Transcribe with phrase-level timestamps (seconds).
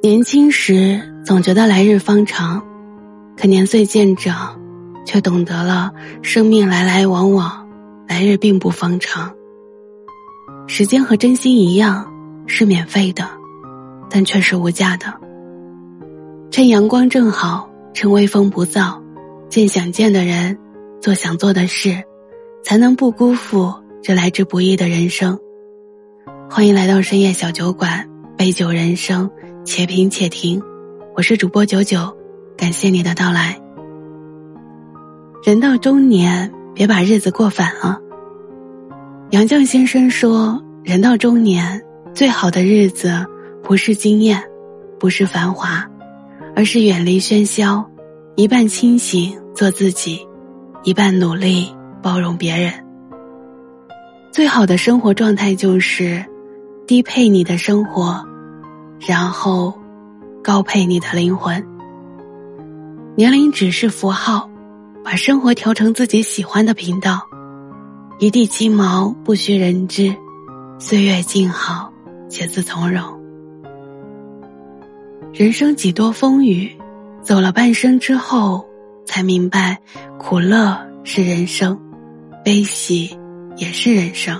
[0.00, 2.64] 年轻时总觉得来日方长，
[3.36, 4.56] 可年岁渐长，
[5.04, 5.90] 却懂得了
[6.22, 7.68] 生命来来往往，
[8.06, 9.34] 来日并不方长。
[10.68, 12.08] 时间和真心一样
[12.46, 13.28] 是免费的，
[14.08, 15.12] 但却是无价的。
[16.52, 19.02] 趁阳光正好，趁微风不燥，
[19.48, 20.56] 见想见的人，
[21.00, 22.04] 做想做的事，
[22.62, 25.36] 才能不辜负这来之不易的人生。
[26.48, 29.28] 欢迎来到深夜小酒馆，杯酒人生。
[29.68, 30.62] 且品且听，
[31.14, 32.16] 我是主播九九，
[32.56, 33.60] 感谢你的到来。
[35.44, 38.00] 人到中年，别把日子过反了。
[39.28, 43.26] 杨绛先生说：“人到中年，最好的日子
[43.62, 44.42] 不是惊艳，
[44.98, 45.86] 不是繁华，
[46.56, 47.84] 而是远离喧嚣，
[48.36, 50.26] 一半清醒做自己，
[50.82, 51.70] 一半努力
[52.02, 52.72] 包容别人。
[54.32, 56.24] 最好的生活状态就是
[56.86, 58.26] 低配你的生活。”
[59.06, 59.72] 然后，
[60.42, 61.64] 高配你的灵魂。
[63.16, 64.50] 年龄只是符号，
[65.04, 67.22] 把生活调成自己喜欢的频道。
[68.18, 70.14] 一地鸡毛不需人知，
[70.78, 71.92] 岁月静好
[72.28, 73.04] 且自从容。
[75.32, 76.76] 人生几多风雨，
[77.22, 78.66] 走了半生之后，
[79.06, 79.78] 才明白
[80.18, 81.80] 苦乐是人生，
[82.44, 83.16] 悲喜
[83.56, 84.36] 也是人生。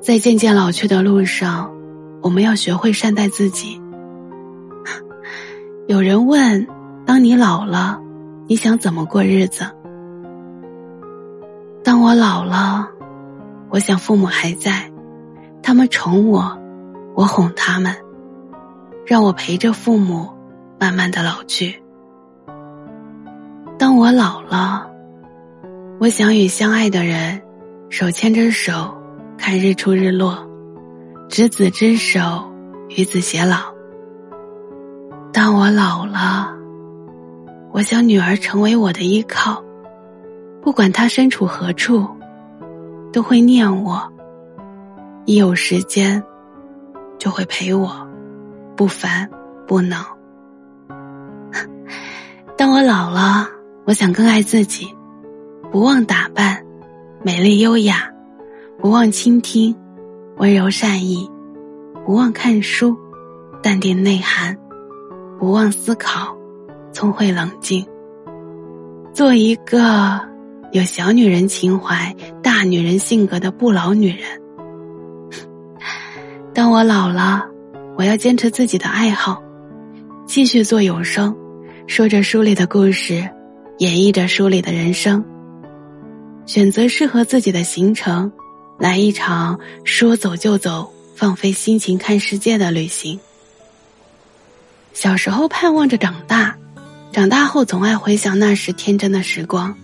[0.00, 1.74] 在渐渐老去的路上。
[2.22, 3.80] 我们要学会善待自己。
[5.86, 6.66] 有人问
[7.06, 8.00] ：“当你老了，
[8.46, 9.64] 你想怎么过日子？”
[11.84, 12.88] 当我老了，
[13.70, 14.90] 我想父母还在，
[15.62, 16.58] 他们宠我，
[17.14, 17.94] 我哄他们，
[19.06, 20.28] 让我陪着父母
[20.78, 21.82] 慢慢的老去。
[23.78, 24.90] 当我老了，
[26.00, 27.40] 我想与相爱的人
[27.88, 28.94] 手牵着手
[29.38, 30.46] 看日出日落。
[31.28, 32.50] 执子之手，
[32.88, 33.58] 与子偕老。
[35.30, 36.48] 当我老了，
[37.70, 39.62] 我想女儿成为我的依靠，
[40.62, 42.08] 不管她身处何处，
[43.12, 44.10] 都会念我。
[45.26, 46.22] 一有时间，
[47.18, 47.90] 就会陪我，
[48.74, 49.28] 不烦
[49.66, 50.06] 不恼。
[52.56, 53.46] 当我老了，
[53.84, 54.88] 我想更爱自己，
[55.70, 56.64] 不忘打扮，
[57.22, 58.10] 美丽优雅，
[58.78, 59.76] 不忘倾听。
[60.38, 61.28] 温柔善意，
[62.06, 62.96] 不忘看书，
[63.60, 64.56] 淡定内涵，
[65.36, 66.36] 不忘思考，
[66.92, 67.84] 聪慧冷静。
[69.12, 70.20] 做一个
[70.70, 74.40] 有小女人情怀、大女人性格的不老女人。
[76.54, 77.44] 当我老了，
[77.96, 79.42] 我要坚持自己的爱好，
[80.24, 81.36] 继续做有声，
[81.88, 83.28] 说着书里的故事，
[83.78, 85.24] 演绎着书里的人生，
[86.46, 88.30] 选择适合自己的行程。
[88.78, 93.18] 来一场说走就走、放飞心情看世界的旅行。
[94.92, 96.56] 小时候盼望着长大，
[97.12, 99.76] 长大后总爱回想那时天真的时光。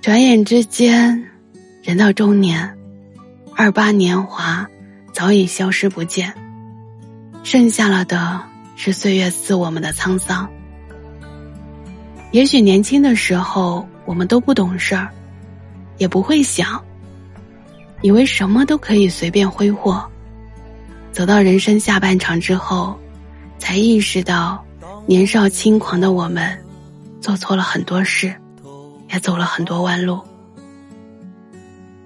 [0.00, 1.30] 转眼之间，
[1.82, 2.76] 人到中年，
[3.54, 4.66] 二八年华
[5.12, 6.32] 早已消失不见，
[7.42, 8.42] 剩下了的
[8.74, 10.48] 是岁月赐我们的沧桑。
[12.32, 15.10] 也许年轻的时候，我们都不懂事儿，
[15.98, 16.82] 也不会想。
[18.02, 20.04] 以为什么都可以随便挥霍，
[21.12, 22.98] 走到人生下半场之后，
[23.58, 24.62] 才意识到
[25.06, 26.56] 年少轻狂的我们，
[27.20, 28.34] 做错了很多事，
[29.10, 30.20] 也走了很多弯路。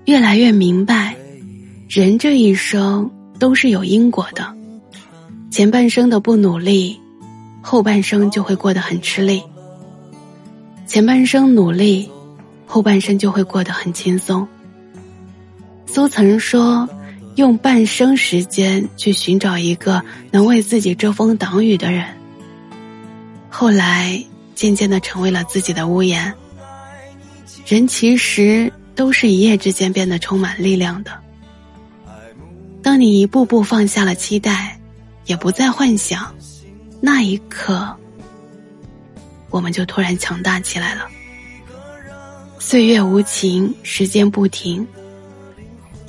[0.06, 1.14] 越来越明白，
[1.88, 4.54] 人这一生都是有因果的，
[5.50, 6.98] 前半生的不努力，
[7.60, 9.40] 后半生就会过得很吃力；
[10.86, 12.08] 前半生努力，
[12.66, 14.46] 后半生就会过得很轻松。
[15.92, 16.88] 苏曾说
[17.34, 22.06] ：“用半生时间去寻找一个能为自己遮风挡雨的人。”
[23.50, 24.24] 后来
[24.54, 26.32] 渐渐的成为了自己的屋檐。
[27.66, 31.10] 人其实都是一夜之间变得充满力量的。
[32.84, 34.78] 当你一步步放下了期待，
[35.26, 36.32] 也不再幻想，
[37.00, 37.96] 那一刻，
[39.50, 41.08] 我们就突然强大起来了。
[42.60, 44.86] 岁月无情，时间不停。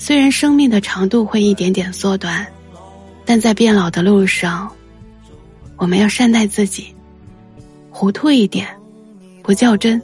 [0.03, 2.43] 虽然生命的长度会一点点缩短，
[3.23, 4.67] 但在变老的路上，
[5.77, 6.87] 我们要善待自己，
[7.91, 8.67] 糊涂一点，
[9.43, 10.01] 不较真；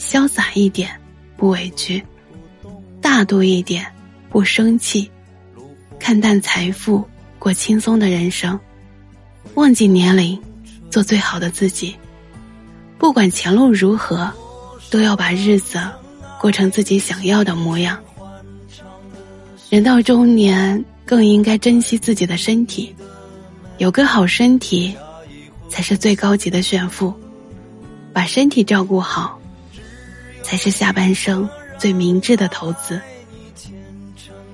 [0.00, 0.90] 潇洒一点，
[1.36, 2.02] 不委屈；
[3.00, 3.86] 大度一点，
[4.30, 5.08] 不生气；
[6.00, 7.04] 看淡财富，
[7.38, 8.58] 过轻松的人生；
[9.54, 10.36] 忘记年龄，
[10.90, 11.94] 做最好的自己。
[12.98, 14.28] 不管前路如何，
[14.90, 15.78] 都要把日子
[16.40, 17.96] 过成自己想要的模样。
[19.70, 22.92] 人到中年，更应该珍惜自己的身体，
[23.78, 24.92] 有个好身体，
[25.68, 27.14] 才是最高级的炫富。
[28.12, 29.38] 把身体照顾好，
[30.42, 33.00] 才是下半生最明智的投资。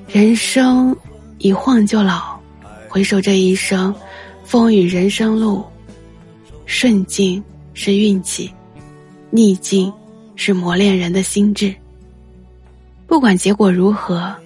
[0.07, 0.95] 人生
[1.39, 2.39] 一晃就老，
[2.87, 3.95] 回首这一生，
[4.45, 5.65] 风雨人生路，
[6.67, 7.43] 顺境
[7.73, 8.53] 是运气，
[9.31, 9.91] 逆境
[10.35, 11.75] 是磨练人的心智。
[13.07, 14.37] 不管结果如何，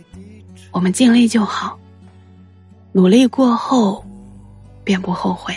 [0.70, 1.78] 我们尽力就好。
[2.92, 4.04] 努力过后。
[4.82, 5.54] 便不后悔。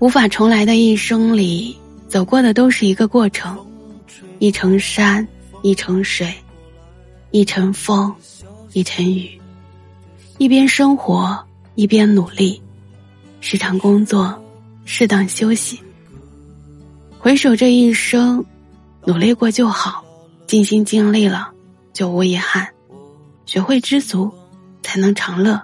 [0.00, 1.76] 无法重来的一生里，
[2.08, 3.56] 走过的都是一个过程，
[4.40, 5.24] 一程山，
[5.62, 6.34] 一程水，
[7.30, 8.12] 一程风，
[8.72, 9.40] 一程雨。
[10.38, 11.38] 一边生活，
[11.74, 12.60] 一边努力，
[13.40, 14.36] 时常工作，
[14.84, 15.78] 适当休息。
[17.18, 18.44] 回首这一生，
[19.04, 20.02] 努力过就好，
[20.46, 21.52] 尽心尽力了，
[21.92, 22.66] 就无遗憾。
[23.50, 24.32] 学会知足，
[24.80, 25.60] 才能长乐。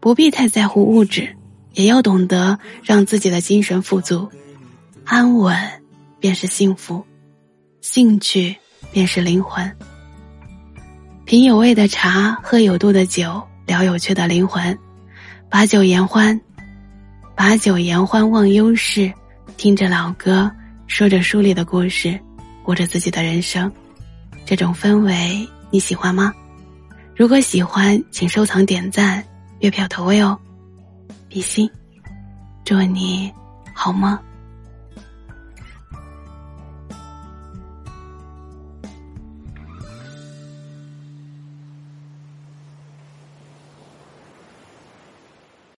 [0.00, 1.36] 不必太在乎物质，
[1.74, 4.28] 也要懂得让自己的精神富足、
[5.04, 5.56] 安稳，
[6.18, 7.00] 便是幸福；
[7.80, 8.56] 兴趣
[8.90, 9.70] 便是灵魂。
[11.24, 14.76] 品有味的茶，喝有度的酒，聊有趣的灵魂。
[15.48, 16.40] 把酒言欢，
[17.36, 19.12] 把酒言欢，忘忧事。
[19.56, 20.50] 听着老歌，
[20.88, 22.18] 说着书里的故事，
[22.64, 23.70] 过着自己的人生。
[24.44, 26.34] 这种氛围你喜欢吗？
[27.14, 29.22] 如果喜欢，请收藏点赞。
[29.60, 30.36] 月票投喂哦，
[31.28, 31.70] 比心，
[32.64, 33.32] 祝你
[33.72, 34.18] 好梦。